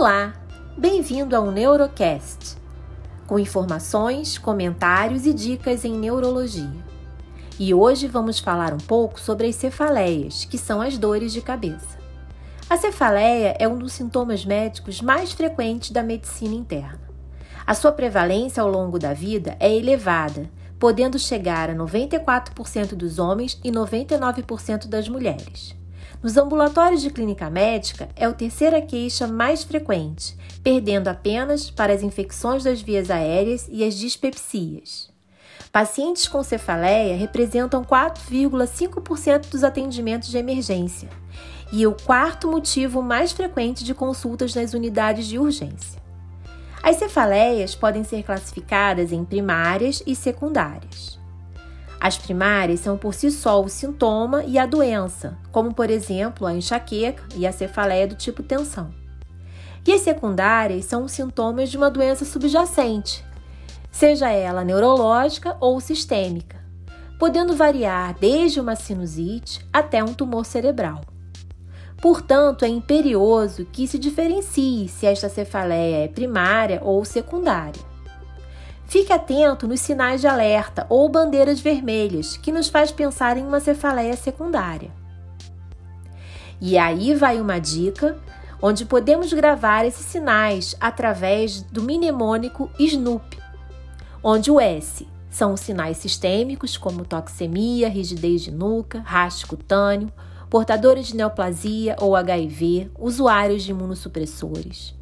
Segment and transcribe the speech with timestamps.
[0.00, 0.32] Olá,
[0.78, 2.56] bem-vindo ao Neurocast,
[3.26, 6.72] com informações, comentários e dicas em neurologia.
[7.58, 11.98] E hoje vamos falar um pouco sobre as cefaleias, que são as dores de cabeça.
[12.70, 17.02] A cefaleia é um dos sintomas médicos mais frequentes da medicina interna.
[17.66, 23.60] A sua prevalência ao longo da vida é elevada, podendo chegar a 94% dos homens
[23.62, 25.78] e 99% das mulheres.
[26.22, 32.02] Nos ambulatórios de clínica médica, é a terceira queixa mais frequente, perdendo apenas para as
[32.02, 35.10] infecções das vias aéreas e as dispepsias.
[35.72, 41.08] Pacientes com cefaleia representam 4,5% dos atendimentos de emergência
[41.72, 46.00] e o quarto motivo mais frequente de consultas nas unidades de urgência.
[46.82, 51.19] As cefaleias podem ser classificadas em primárias e secundárias.
[52.00, 56.54] As primárias são por si só o sintoma e a doença, como por exemplo a
[56.54, 58.90] enxaqueca e a cefaleia do tipo tensão.
[59.86, 63.22] E as secundárias são sintomas de uma doença subjacente,
[63.90, 66.64] seja ela neurológica ou sistêmica,
[67.18, 71.02] podendo variar desde uma sinusite até um tumor cerebral.
[72.00, 77.90] Portanto, é imperioso que se diferencie se esta cefaleia é primária ou secundária.
[78.90, 83.60] Fique atento nos sinais de alerta ou bandeiras vermelhas, que nos faz pensar em uma
[83.60, 84.90] cefaleia secundária.
[86.60, 88.18] E aí vai uma dica
[88.60, 93.38] onde podemos gravar esses sinais através do mnemônico SNOOP,
[94.24, 100.12] onde o S são os sinais sistêmicos como toxemia, rigidez de nuca, raste cutâneo,
[100.50, 104.96] portadores de neoplasia ou HIV, usuários de imunossupressores.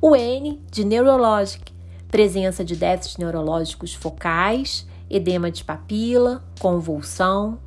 [0.00, 1.74] O N de neurologic,
[2.16, 7.58] presença de déficits neurológicos focais, edema de papila, convulsão.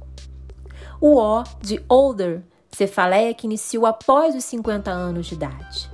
[1.00, 5.92] O O de older, cefaleia que iniciou após os 50 anos de idade.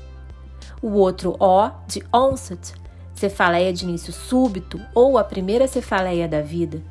[0.82, 2.74] O outro O de onset,
[3.14, 6.82] cefaleia de início súbito ou a primeira cefaleia da vida.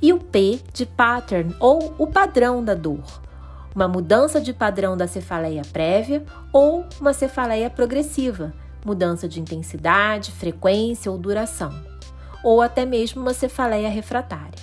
[0.00, 3.04] E o P de pattern ou o padrão da dor,
[3.74, 6.24] uma mudança de padrão da cefaleia prévia
[6.54, 8.54] ou uma cefaleia progressiva,
[8.84, 11.72] mudança de intensidade, frequência ou duração,
[12.42, 14.58] ou até mesmo uma cefaleia refratária.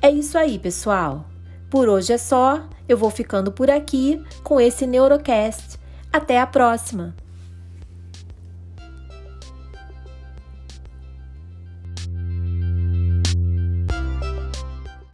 [0.00, 1.24] É isso aí, pessoal.
[1.68, 2.62] Por hoje é só.
[2.88, 5.78] Eu vou ficando por aqui com esse Neurocast.
[6.12, 7.14] Até a próxima!